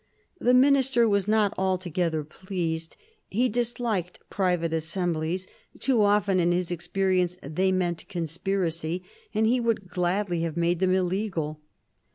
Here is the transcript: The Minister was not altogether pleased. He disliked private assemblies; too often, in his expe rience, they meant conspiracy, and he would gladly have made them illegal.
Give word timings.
The 0.39 0.55
Minister 0.55 1.07
was 1.07 1.27
not 1.27 1.53
altogether 1.59 2.23
pleased. 2.23 2.97
He 3.29 3.47
disliked 3.47 4.19
private 4.31 4.73
assemblies; 4.73 5.45
too 5.77 6.01
often, 6.01 6.39
in 6.39 6.51
his 6.51 6.69
expe 6.71 7.07
rience, 7.11 7.37
they 7.43 7.71
meant 7.71 8.09
conspiracy, 8.09 9.03
and 9.35 9.45
he 9.45 9.59
would 9.59 9.87
gladly 9.89 10.41
have 10.41 10.57
made 10.57 10.79
them 10.79 10.91
illegal. 10.95 11.61